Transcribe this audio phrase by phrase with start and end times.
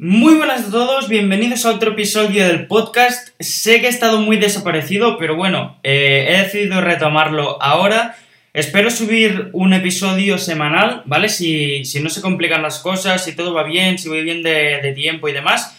[0.00, 3.30] Muy buenas a todos, bienvenidos a otro episodio del podcast.
[3.40, 8.16] Sé que he estado muy desaparecido, pero bueno, eh, he decidido retomarlo ahora.
[8.52, 11.28] Espero subir un episodio semanal, ¿vale?
[11.28, 14.80] Si, si, no se complican las cosas, si todo va bien, si voy bien de,
[14.80, 15.76] de tiempo y demás.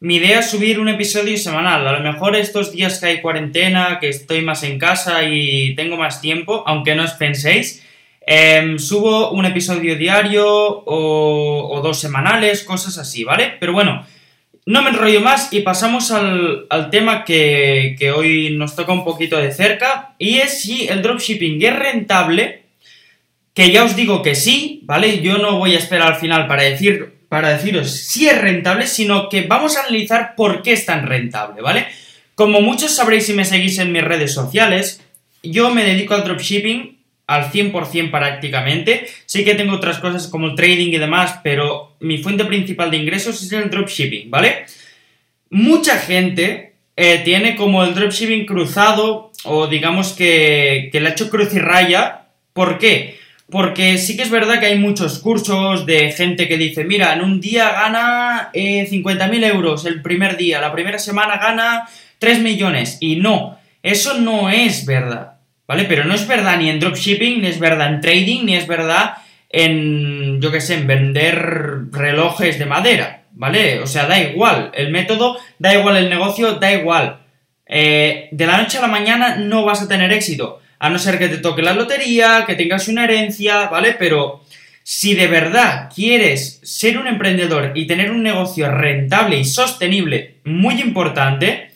[0.00, 1.88] Mi idea es subir un episodio semanal.
[1.88, 5.96] A lo mejor estos días que hay cuarentena, que estoy más en casa y tengo
[5.96, 7.82] más tiempo, aunque no os penséis,
[8.26, 13.54] eh, subo un episodio diario o, dos semanales, cosas así, ¿vale?
[13.58, 14.06] Pero bueno,
[14.66, 19.04] no me enrollo más y pasamos al, al tema que, que, hoy nos toca un
[19.04, 22.62] poquito de cerca y es si el dropshipping es rentable,
[23.54, 25.20] que ya os digo que sí, ¿vale?
[25.20, 29.30] Yo no voy a esperar al final para decir para deciros si es rentable, sino
[29.30, 31.86] que vamos a analizar por qué es tan rentable, ¿vale?
[32.34, 35.00] Como muchos sabréis si me seguís en mis redes sociales,
[35.42, 37.01] yo me dedico al dropshipping
[37.34, 39.06] al 100% prácticamente.
[39.26, 42.98] Sí que tengo otras cosas como el trading y demás, pero mi fuente principal de
[42.98, 44.66] ingresos es el dropshipping, ¿vale?
[45.50, 51.30] Mucha gente eh, tiene como el dropshipping cruzado o digamos que, que le ha hecho
[51.30, 52.26] cruz y raya.
[52.52, 53.18] ¿Por qué?
[53.52, 57.20] Porque sí que es verdad que hay muchos cursos de gente que dice, mira, en
[57.20, 61.86] un día gana eh, 50.000 euros el primer día, la primera semana gana
[62.18, 62.96] 3 millones.
[63.00, 65.31] Y no, eso no es verdad,
[65.66, 65.84] ¿vale?
[65.84, 69.14] Pero no es verdad ni en dropshipping, ni es verdad en trading, ni es verdad
[69.48, 73.80] en, yo qué sé, en vender relojes de madera, ¿vale?
[73.80, 77.20] O sea, da igual, el método, da igual el negocio, da igual.
[77.66, 81.18] Eh, de la noche a la mañana no vas a tener éxito a no ser
[81.18, 83.94] que te toque la lotería, que tengas una herencia, ¿vale?
[83.96, 84.42] Pero
[84.82, 90.80] si de verdad quieres ser un emprendedor y tener un negocio rentable y sostenible, muy
[90.80, 91.70] importante,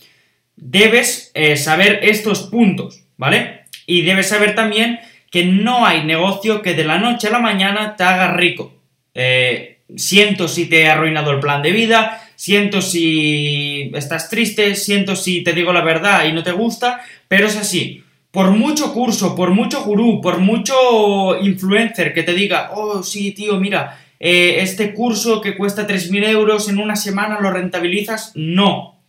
[0.56, 3.65] debes eh, saber estos puntos, ¿vale?
[3.86, 7.96] Y debes saber también que no hay negocio que de la noche a la mañana
[7.96, 8.74] te haga rico.
[9.14, 15.16] Eh, siento si te he arruinado el plan de vida, siento si estás triste, siento
[15.16, 18.02] si te digo la verdad y no te gusta, pero es así
[18.36, 23.58] por mucho curso, por mucho gurú, por mucho influencer que te diga, oh, sí, tío,
[23.58, 29.00] mira, eh, este curso que cuesta 3.000 euros en una semana lo rentabilizas, no.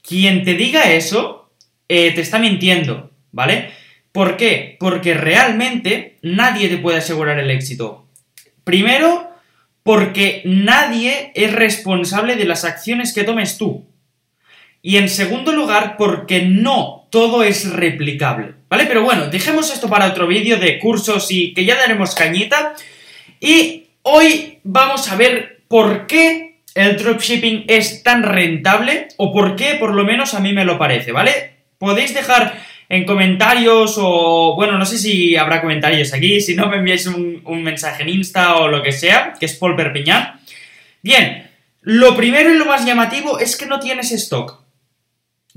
[0.00, 1.50] Quien te diga eso,
[1.90, 3.70] eh, te está mintiendo, ¿vale?
[4.14, 4.76] ¿Por qué?
[4.78, 8.06] Porque realmente nadie te puede asegurar el éxito.
[8.62, 9.28] Primero,
[9.82, 13.88] porque nadie es responsable de las acciones que tomes tú.
[14.82, 18.86] Y en segundo lugar, porque no todo es replicable, ¿vale?
[18.86, 22.76] Pero bueno, dejemos esto para otro vídeo de cursos y que ya daremos cañita.
[23.40, 29.74] Y hoy vamos a ver por qué el dropshipping es tan rentable o por qué
[29.74, 31.54] por lo menos a mí me lo parece, ¿vale?
[31.78, 36.76] Podéis dejar en comentarios o, bueno, no sé si habrá comentarios aquí, si no me
[36.76, 40.40] enviáis un, mensaje en Insta o lo que sea, que es Paul Perpiñán.
[41.02, 41.50] Bien,
[41.82, 44.62] lo primero y lo más llamativo es que no tienes stock.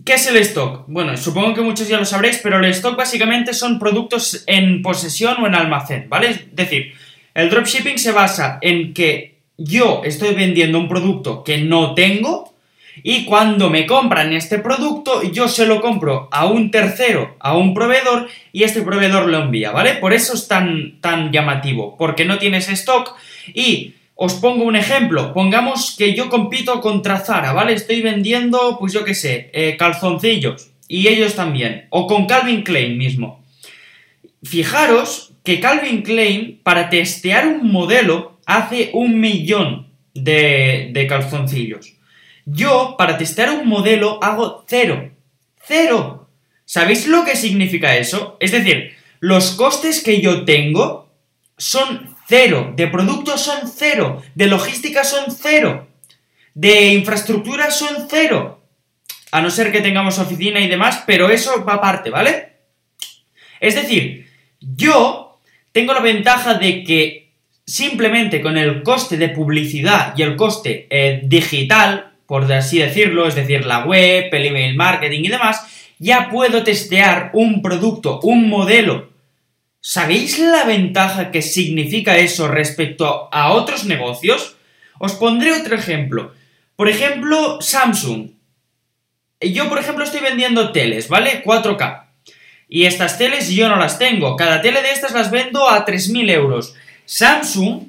[0.06, 0.86] ¿Qué es el stock?
[0.88, 5.42] Bueno, supongo que muchos ya lo sabréis, pero el stock básicamente son productos en posesión
[5.42, 6.30] o en almacén, ¿vale?
[6.30, 6.94] Es decir,
[7.34, 12.57] el dropshipping se basa en que yo estoy vendiendo un producto que no tengo
[13.04, 17.74] y cuando me compran este producto yo se lo compro a un tercero, a un
[17.74, 19.94] proveedor y este proveedor lo envía, ¿vale?
[19.96, 23.16] Por eso es tan, tan llamativo, porque no tienes stock
[23.54, 25.32] y os pongo un ejemplo.
[25.32, 27.74] Pongamos que yo compito contra Zara, ¿vale?
[27.74, 30.72] Estoy vendiendo, pues yo qué sé, eh, calzoncillos.
[30.88, 31.86] Y ellos también.
[31.92, 33.44] O con Calvin Klein mismo.
[34.44, 41.97] Fijaros que Calvin Klein, para testear un modelo, hace un millón de, de calzoncillos.
[42.50, 45.12] Yo, para testear un modelo, hago cero.
[45.62, 46.30] Cero.
[46.64, 48.38] ¿Sabéis lo que significa eso?
[48.40, 51.12] Es decir, los costes que yo tengo
[51.58, 52.72] son cero.
[52.74, 54.24] De productos son cero.
[54.34, 55.90] De logística son cero.
[56.54, 58.62] De infraestructura son cero.
[59.32, 62.54] A no ser que tengamos oficina y demás, pero eso va aparte, ¿vale?
[63.60, 64.26] Es decir,
[64.62, 65.42] yo
[65.74, 67.34] tengo la ventaja de que
[67.66, 73.36] simplemente con el coste de publicidad y el coste eh, digital, por así decirlo, es
[73.36, 75.66] decir, la web, el email marketing y demás,
[75.98, 79.18] ya puedo testear un producto, un modelo
[79.90, 84.58] ¿Sabéis la ventaja que significa eso respecto a otros negocios?
[85.00, 86.34] Os pondré otro ejemplo.
[86.76, 88.32] Por ejemplo, Samsung.
[89.40, 91.42] Yo, por ejemplo, estoy vendiendo teles, ¿vale?
[91.42, 92.04] 4K.
[92.68, 94.36] Y estas teles yo no las tengo.
[94.36, 96.76] Cada tele de estas las vendo a 3.000 euros.
[97.06, 97.84] Samsung,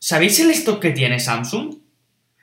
[0.00, 1.76] ¿sabéis el stock que tiene Samsung?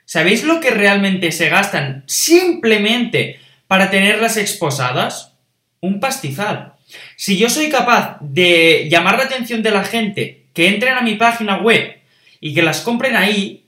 [0.06, 5.32] ¿Sabéis lo que realmente se gastan simplemente para tenerlas exposadas?
[5.80, 6.74] Un pastizal.
[7.16, 11.16] Si yo soy capaz de llamar la atención de la gente que entren a mi
[11.16, 11.98] página web
[12.40, 13.64] y que las compren ahí,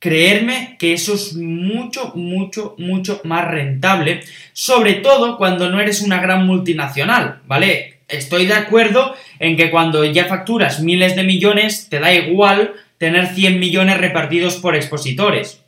[0.00, 6.20] creerme que eso es mucho, mucho, mucho más rentable, sobre todo cuando no eres una
[6.20, 8.00] gran multinacional, ¿vale?
[8.08, 13.28] Estoy de acuerdo en que cuando ya facturas miles de millones, te da igual tener
[13.28, 15.62] 100 millones repartidos por expositores.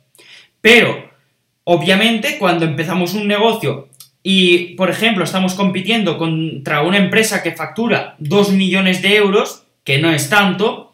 [0.61, 1.09] Pero,
[1.63, 3.89] obviamente, cuando empezamos un negocio
[4.23, 9.99] y, por ejemplo, estamos compitiendo contra una empresa que factura 2 millones de euros, que
[9.99, 10.93] no es tanto,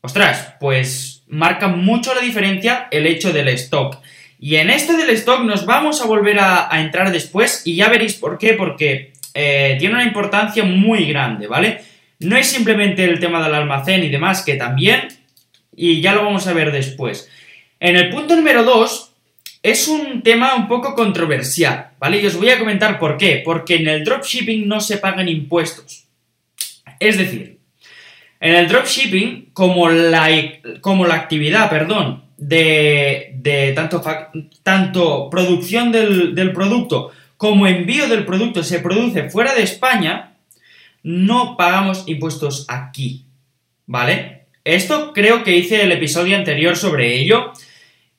[0.00, 3.98] ostras, pues marca mucho la diferencia el hecho del stock.
[4.38, 8.14] Y en esto del stock nos vamos a volver a, entrar después y ya veréis
[8.14, 11.82] por qué, porque eh, tiene una importancia muy grande, ¿vale?
[12.20, 15.08] No es simplemente el tema del almacén y demás, que también,
[15.74, 17.28] y ya lo vamos a ver después.
[17.78, 19.12] En el punto número 2
[19.62, 22.20] es un tema un poco controversial, ¿vale?
[22.20, 23.42] Y os voy a comentar por qué.
[23.44, 26.04] Porque en el dropshipping no se pagan impuestos.
[26.98, 27.58] Es decir,
[28.40, 30.28] en el dropshipping, como la,
[30.80, 34.02] como la actividad, perdón, de, tanto,
[34.62, 40.34] tanto, producción del, del producto como envío del producto se produce fuera de España,
[41.02, 43.24] no pagamos impuestos aquí,
[43.86, 44.39] ¿vale?
[44.64, 47.52] Esto creo que hice el episodio anterior sobre ello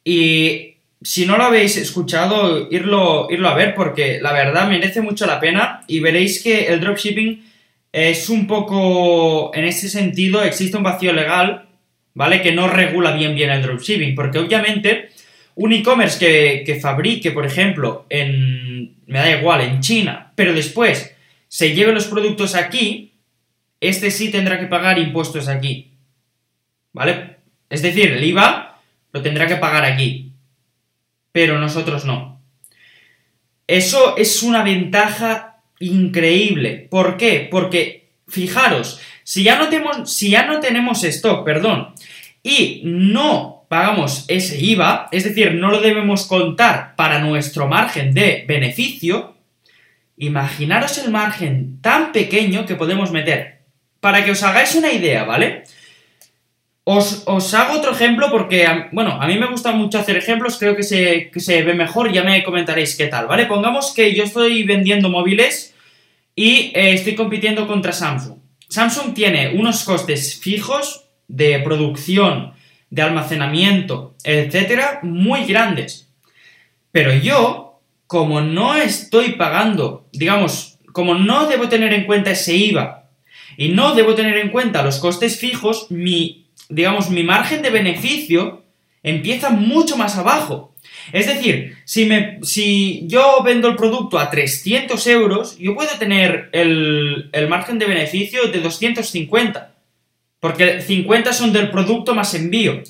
[0.03, 5.25] y si no lo habéis escuchado, irlo, irlo a ver porque la verdad merece mucho
[5.25, 7.43] la pena y veréis que el dropshipping
[7.91, 11.67] es un poco, en ese sentido, existe un vacío legal,
[12.13, 12.41] ¿vale?
[12.41, 15.09] Que no regula bien bien el dropshipping porque obviamente
[15.55, 21.15] un e-commerce que, que fabrique, por ejemplo, en, me da igual, en China, pero después
[21.47, 23.11] se lleve los productos aquí,
[23.79, 25.90] este sí tendrá que pagar impuestos aquí.
[26.93, 27.37] ¿Vale?
[27.69, 28.79] Es decir, el IVA
[29.11, 30.33] lo tendrá que pagar aquí,
[31.31, 32.41] pero nosotros no.
[33.67, 36.87] Eso es una ventaja increíble.
[36.89, 37.47] ¿Por qué?
[37.49, 41.93] Porque, fijaros, si ya no tenemos, si ya no tenemos stock, perdón,
[42.43, 48.43] y no pagamos ese IVA, es decir, no lo debemos contar para nuestro margen de
[48.47, 49.35] beneficio,
[50.21, 53.61] Imaginaros el margen tan pequeño que podemos meter.
[53.99, 55.63] Para que os hagáis una idea, ¿vale?
[56.83, 60.81] Os, hago otro ejemplo porque, bueno, a mí me gusta mucho hacer ejemplos, creo que
[60.83, 63.45] se, se ve mejor, ya me comentaréis qué tal, ¿vale?
[63.45, 65.75] Pongamos que yo estoy vendiendo móviles
[66.35, 68.39] y eh, estoy compitiendo contra Samsung.
[68.67, 72.53] Samsung tiene unos costes fijos de producción,
[72.89, 76.09] de almacenamiento, etcétera, muy grandes.
[76.91, 83.09] Pero yo como no estoy pagando, digamos, como no debo tener en cuenta ese IVA
[83.55, 86.40] y no debo tener en cuenta los costes fijos, mi,
[86.71, 88.63] digamos, mi margen de beneficio
[89.03, 90.75] empieza mucho más abajo.
[91.11, 96.49] Es decir, si, me, si yo vendo el producto a 300 euros, yo puedo tener
[96.53, 99.73] el, el margen de beneficio de 250.
[100.39, 102.81] Porque 50 son del producto más envío.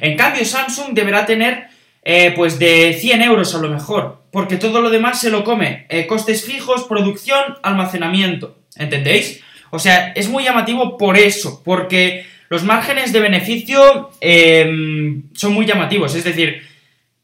[0.00, 1.68] En cambio, Samsung deberá tener
[2.02, 5.86] eh, pues de 100 euros a lo mejor, porque todo lo demás se lo come.
[5.88, 8.58] Eh, costes fijos, producción, almacenamiento.
[8.76, 9.40] ¿Entendéis?
[9.70, 15.66] O sea, es muy llamativo por eso, porque los márgenes de beneficio em, son muy
[15.66, 16.14] llamativos.
[16.14, 16.62] Es decir,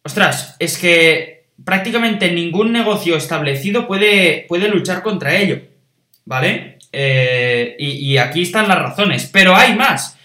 [0.03, 5.61] ostras, es que prácticamente ningún negocio establecido puede, puede luchar contra ello.
[6.25, 6.79] ¿Vale?
[6.93, 9.29] Eh, y, y aquí están las razones.
[9.33, 10.17] Pero hay más.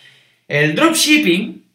[0.48, 1.68] El dropshipping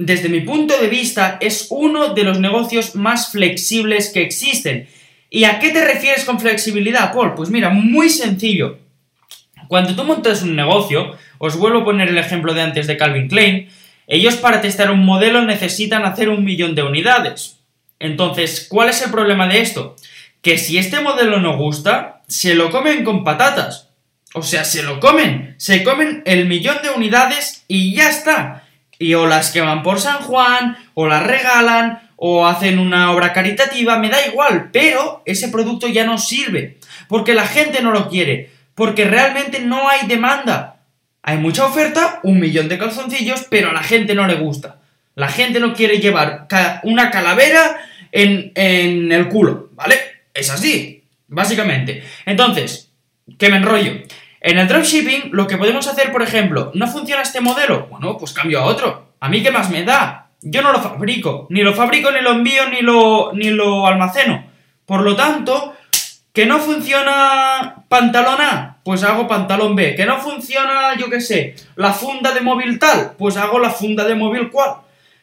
[0.00, 4.88] desde mi punto de vista, es uno de los negocios más flexibles que existen.
[5.28, 7.34] ¿Y a qué te refieres con flexibilidad, Paul?
[7.34, 8.78] Pues mira, muy sencillo.
[9.70, 13.28] Cuando tú montas un negocio, os vuelvo a poner el ejemplo de antes de Calvin
[13.28, 13.68] Klein,
[14.08, 17.60] ellos para testar un modelo necesitan hacer un millón de unidades.
[18.00, 19.94] Entonces, ¿cuál es el problema de esto?
[20.42, 23.90] Que si este modelo no gusta, se lo comen con patatas.
[24.34, 25.54] O sea, se lo comen.
[25.58, 28.64] Se comen el millón de unidades y ya está
[29.00, 33.98] y o las queman por San Juan, o las regalan, o hacen una obra caritativa,
[33.98, 38.50] me da igual, pero ese producto ya no sirve, porque la gente no lo quiere,
[38.80, 40.84] porque realmente no hay demanda.
[41.20, 44.80] Hay mucha oferta, un millón de calzoncillos, pero a la gente no le gusta.
[45.16, 46.46] La gente no quiere llevar
[46.84, 47.76] una calavera
[48.10, 49.96] en, en el culo, ¿vale?
[50.32, 52.02] Es así, básicamente.
[52.24, 52.90] Entonces,
[53.38, 54.00] ¿qué me enrollo?
[54.40, 57.86] En el dropshipping, lo que podemos hacer, por ejemplo, ¿no funciona este modelo?
[57.90, 59.12] Bueno, pues cambio a otro.
[59.20, 60.30] ¿A mí qué más me da?
[60.40, 61.46] Yo no lo fabrico.
[61.50, 64.42] Ni lo fabrico, ni lo envío, ni lo, ni lo almaceno.
[64.86, 65.74] Por lo tanto,
[66.32, 68.78] ¿que no funciona pantalón A?
[68.84, 69.94] Pues hago pantalón B.
[69.94, 73.12] ¿Que no funciona, yo qué sé, la funda de móvil tal?
[73.18, 74.76] Pues hago la funda de móvil cual.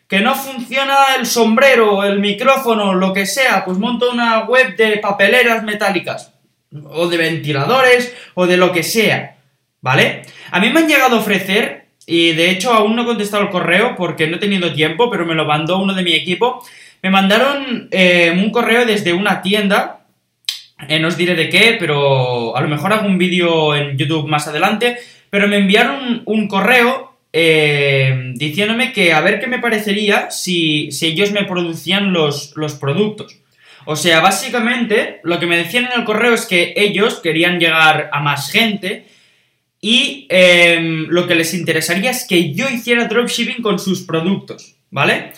[0.08, 3.66] ¿Que no funciona el sombrero, el micrófono, lo que sea?
[3.66, 6.34] Pues monto una web de papeleras metálicas
[6.90, 9.38] o de ventiladores o de lo que sea,
[9.82, 10.24] ¿vale?
[10.52, 13.50] A mí me han llegado a ofrecer y de hecho aún no he contestado el
[13.50, 16.64] correo porque no he tenido tiempo, pero me lo mandó uno de mi equipo.
[17.02, 19.97] Me mandaron eh, un correo desde una tienda,
[20.88, 24.28] eh, no os diré de qué, pero a lo mejor hago un vídeo en YouTube
[24.28, 24.98] más adelante,
[25.30, 31.08] pero me enviaron un correo eh, diciéndome que a ver qué me parecería si, si
[31.08, 33.40] ellos me producían los, los productos.
[33.86, 38.10] O sea, básicamente lo que me decían en el correo es que ellos querían llegar
[38.12, 39.08] a más gente
[39.80, 45.32] y em, lo que les interesaría es que yo hiciera dropshipping con sus productos, ¿vale?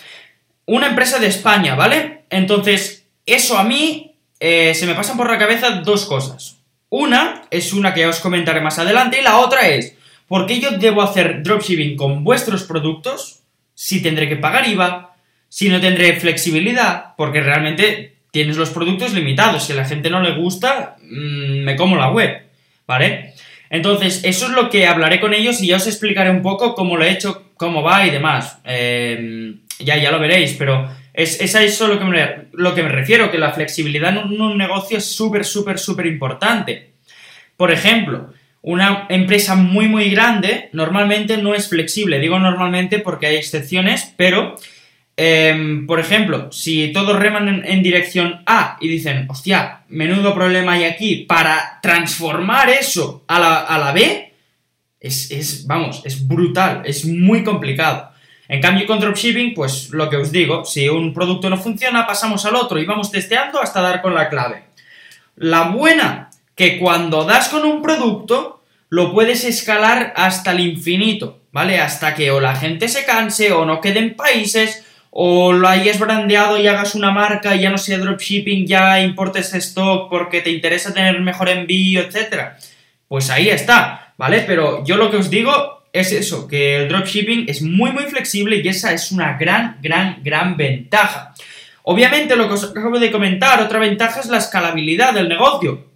[0.66, 2.24] Una empresa de España, ¿vale?
[2.30, 4.09] Entonces, eso a mí
[4.40, 6.56] eh, se me pasan por la cabeza dos cosas.
[6.88, 9.94] Una es una que os comentaré más adelante y la otra es,
[10.26, 13.42] ¿por qué yo debo hacer dropshipping con vuestros productos
[13.74, 15.14] si tendré que pagar IVA,
[15.48, 17.14] si no tendré flexibilidad?
[17.16, 19.64] Porque realmente tienes los productos limitados.
[19.64, 22.42] Si a la gente no le gusta, mm, me como la web,
[22.86, 23.34] ¿vale?
[23.68, 26.96] Entonces, eso es lo que hablaré con ellos y ya os explicaré un poco cómo
[26.96, 28.58] lo he hecho, cómo va y demás.
[28.64, 30.90] Em, ya, ya lo veréis, pero
[31.22, 34.40] es, es a eso lo que, me, lo que me refiero, que la flexibilidad en
[34.40, 36.92] un, negocio es súper, súper, súper importante.
[37.56, 42.18] Por ejemplo, una empresa muy, muy grande normalmente no es flexible.
[42.18, 44.56] Digo normalmente porque hay excepciones, pero
[45.22, 50.84] Em, por ejemplo, si todos reman en, dirección A y dicen, hostia, menudo problema hay
[50.84, 54.32] aquí, para transformar eso a la, B,
[54.98, 58.10] es, vamos, es brutal, es muy complicado.
[58.50, 62.44] En cambio, con dropshipping, pues lo que os digo, si un producto no funciona, pasamos
[62.44, 64.64] al otro y vamos testeando hasta dar con la clave.
[65.36, 71.78] La buena, que cuando das con un producto, lo puedes escalar hasta el infinito, ¿vale?
[71.78, 76.58] Hasta que o la gente se canse o no queden países o lo hayas brandeado
[76.58, 80.92] y hagas una marca y ya no sea dropshipping, ya importes stock porque te interesa
[80.92, 82.58] tener mejor envío, etcétera.
[83.06, 84.42] Pues ahí está, ¿vale?
[84.44, 88.60] Pero yo lo que os digo es eso, que el dropshipping es muy muy flexible
[88.62, 91.34] y esa es una gran, gran, gran ventaja.
[91.82, 95.86] Obviamente lo que os acabo de comentar, otra ventaja es la escalabilidad del negocio.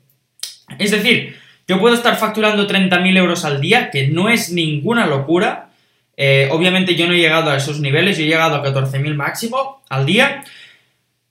[0.79, 1.37] Es decir,
[1.69, 5.71] yo puedo estar facturando 30.000 euros al día, que no es ninguna locura,
[6.17, 9.83] eh, obviamente yo no he llegado a esos niveles, yo he llegado a 14.000 máximo
[9.89, 10.45] al día,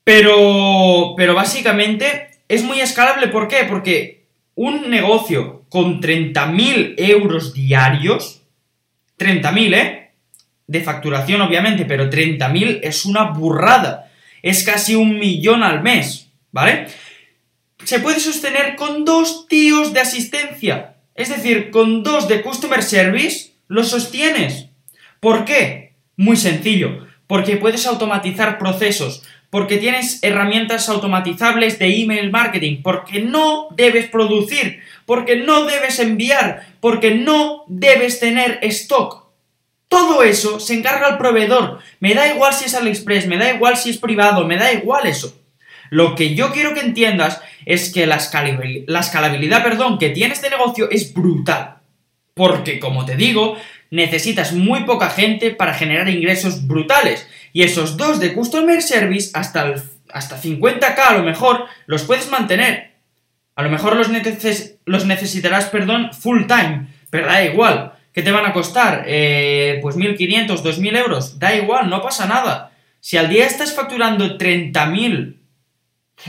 [0.03, 3.27] pero, pero básicamente es muy escalable.
[3.27, 3.65] ¿Por qué?
[3.67, 8.43] Porque un negocio con 30.000 euros diarios,
[9.17, 10.12] 30.000, ¿eh?
[10.67, 14.12] De facturación, obviamente, pero 30.000 es una burrada.
[14.41, 16.88] Es casi un millón al mes, ¿vale?
[17.84, 20.96] Se puede sostener con dos tíos de asistencia.
[21.15, 24.67] Es decir, con dos de Customer Service, lo sostienes.
[25.20, 25.93] ¿Por qué?
[26.17, 33.67] Muy sencillo, porque puedes automatizar procesos, porque tienes herramientas automatizables de email marketing, porque no
[33.75, 39.24] debes producir, porque no debes enviar, porque no debes tener stock.
[39.88, 41.80] Todo eso se encarga el proveedor.
[42.00, 45.06] Me da igual si es AliExpress, me da igual si es privado, me da igual
[45.06, 45.40] eso.
[45.90, 50.34] Lo que yo quiero que entiendas es que la escalabilidad, la escalabilidad perdón, que tiene
[50.34, 51.76] este negocio es brutal.
[52.34, 53.58] Porque, como te digo,
[53.92, 57.28] necesitas muy poca gente para generar ingresos brutales.
[57.54, 59.76] Y esos dos de Customer Service, hasta,
[60.12, 62.93] hasta 50k a lo mejor, los puedes mantener.
[63.56, 64.10] A lo mejor los,
[64.86, 67.94] los necesitarás, perdón, full time, pero da igual.
[68.14, 69.06] ¿Qué te van a costar?
[69.08, 71.40] Eh, pues 1.500, 2.000 euros.
[71.40, 72.72] Da igual, no pasa nada.
[73.00, 75.36] Si al día estás facturando 30.000,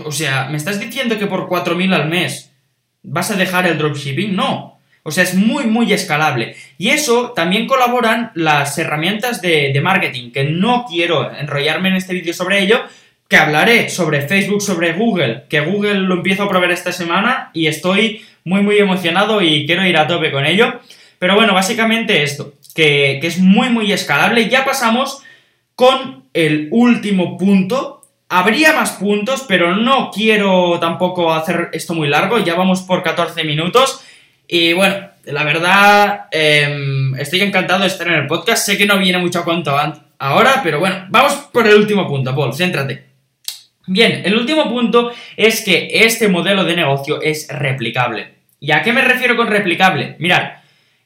[0.04, 2.52] o sea, ¿me estás diciendo que por 4.000 al mes
[3.02, 4.34] vas a dejar el dropshipping?
[4.34, 4.74] No.
[5.06, 6.56] O sea, es muy, muy escalable.
[6.78, 12.32] Y eso también colaboran las herramientas de, marketing, que no quiero enrollarme en este vídeo
[12.32, 12.80] sobre ello,
[13.28, 17.66] que hablaré sobre Facebook, sobre Google, que Google lo empiezo a probar esta semana y
[17.66, 20.80] estoy muy, muy emocionado y quiero ir a tope con ello.
[21.18, 24.48] Pero bueno, básicamente esto, que, que es muy, muy escalable.
[24.48, 25.22] Ya pasamos
[25.74, 28.02] con el último punto.
[28.28, 32.38] Habría más puntos, pero no quiero tampoco hacer esto muy largo.
[32.38, 34.04] Ya vamos por 14 minutos.
[34.46, 38.66] Y bueno, la verdad, em, estoy encantado de estar en el podcast.
[38.66, 39.74] Sé que no viene mucho a cuento
[40.18, 43.13] ahora, pero bueno, vamos por el último punto, Paul, céntrate.
[43.86, 48.34] Bien, el último punto es que este modelo de negocio es replicable.
[48.60, 50.16] ¿Y a qué me refiero con replicable?
[50.18, 50.52] Mirad,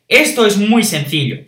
[0.06, 1.38] esto es muy sencillo.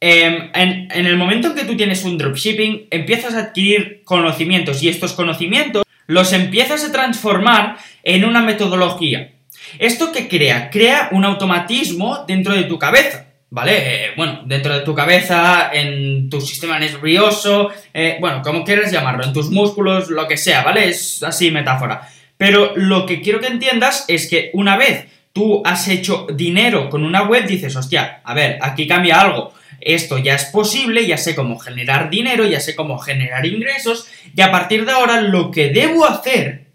[0.00, 4.82] Em, en, en el momento en que tú tienes un dropshipping, empiezas a adquirir conocimientos
[4.82, 9.32] y estos conocimientos los empiezas a transformar en una metodología.
[9.78, 10.70] ¿Esto qué crea?
[10.70, 13.29] Crea un automatismo dentro de tu cabeza.
[13.52, 13.72] ¿Vale?
[13.78, 19.24] Eh, bueno, dentro de tu cabeza, en tu sistema nervioso, eh, bueno, como quieras llamarlo,
[19.24, 20.88] en tus músculos, lo que sea, ¿vale?
[20.88, 22.08] Es así metáfora.
[22.36, 27.04] Pero lo que quiero que entiendas es que una vez tú has hecho dinero con
[27.04, 29.52] una web, dices, hostia, a ver, aquí cambia algo.
[29.80, 34.40] esto ya es posible, ya sé cómo generar dinero, ya sé cómo generar ingresos, y
[34.42, 36.66] a partir de ahora lo que debo hacer,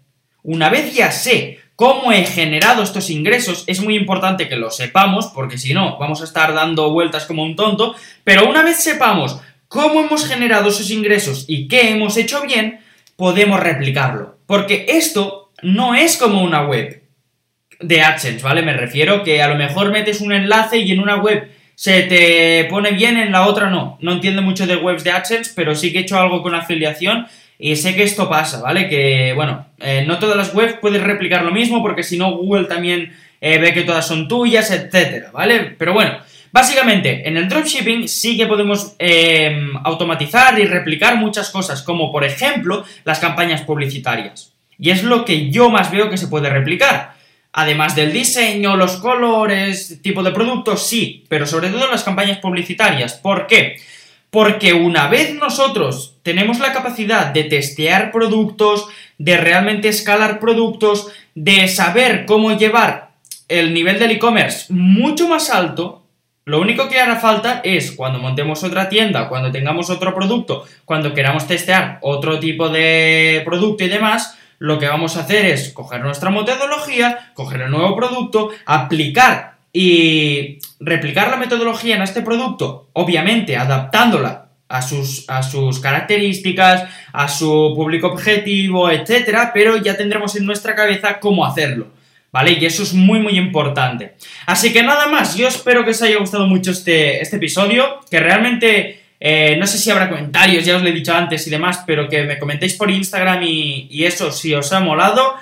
[0.42, 5.26] una vez ya sé cómo he generado estos ingresos, es muy importante que lo sepamos,
[5.26, 9.38] porque si no, vamos a estar dando vueltas como un tonto, pero una vez sepamos
[9.68, 12.80] cómo hemos generado esos ingresos y qué hemos hecho bien,
[13.16, 14.38] podemos replicarlo.
[14.46, 17.02] Porque esto no es como una web
[17.80, 18.62] de AdSense, ¿vale?
[18.62, 22.64] Me refiero que a lo mejor metes un enlace y en una web se te
[22.70, 23.98] pone bien, en la otra no.
[24.00, 27.26] No entiendo mucho de webs de AdSense, pero sí que he hecho algo con afiliación
[27.58, 28.88] y sé que esto pasa, ¿vale?
[28.88, 32.66] Que, bueno, eh, no todas las webs puedes replicar lo mismo porque si no Google
[32.66, 35.74] también eh, ve que todas son tuyas, etcétera, ¿vale?
[35.78, 36.18] Pero bueno,
[36.52, 42.24] básicamente en el dropshipping sí que podemos em, automatizar y replicar muchas cosas, como por
[42.24, 44.52] ejemplo las campañas publicitarias.
[44.78, 47.14] Y es lo que yo más veo que se puede replicar.
[47.52, 53.14] Además del diseño, los colores, tipo de productos, sí, pero sobre todo las campañas publicitarias.
[53.14, 53.80] ¿Por qué?
[54.28, 61.06] Porque una vez nosotros tenemos la capacidad de testear productos, de realmente escalar productos,
[61.36, 63.10] de saber cómo llevar
[63.46, 66.02] el nivel del e-commerce mucho más alto,
[66.44, 71.14] lo único que hará falta es cuando montemos otra tienda, cuando tengamos otro producto, cuando
[71.14, 76.00] queramos testear otro tipo de producto y demás, lo que vamos a hacer es coger
[76.00, 83.56] nuestra metodología, coger el nuevo producto, aplicar y replicar la metodología en este producto, obviamente
[83.56, 90.46] adaptándola a sus, a sus características, a su público objetivo, etcétera, pero ya tendremos en
[90.46, 91.94] nuestra cabeza cómo hacerlo.
[92.32, 92.52] ¿Vale?
[92.60, 94.14] Y eso es muy, muy importante.
[94.44, 98.20] Así que nada más, yo espero que os haya gustado mucho este, este episodio, que
[98.20, 101.82] realmente eh, no sé si habrá comentarios, ya os lo he dicho antes y demás,
[101.86, 105.34] pero que me comentéis por Instagram y, eso si os ha molado.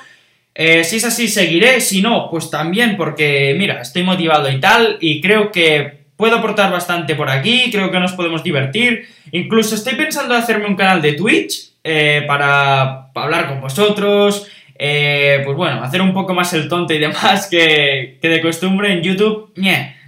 [0.54, 1.80] Eh, si es así, seguiré.
[1.80, 6.70] Si no, pues también, porque mira, estoy motivado y tal, y creo que puedo aportar
[6.70, 9.08] bastante por aquí, creo que nos podemos divertir.
[9.32, 14.46] Incluso estoy pensando en hacerme un canal de Twitch eh, para, hablar con vosotros.
[14.76, 19.52] pues bueno, hacer un poco más el tonto y demás que de costumbre en YouTube.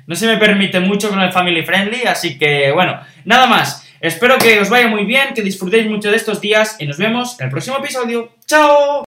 [0.07, 2.99] no se me permite mucho con el family friendly, así que bueno.
[3.25, 3.83] Nada más.
[4.01, 7.41] Espero que os vaya muy bien, que disfrutéis mucho de estos días y nos vemos
[7.41, 8.31] en el próximo episodio.
[8.47, 9.05] ¡Chao!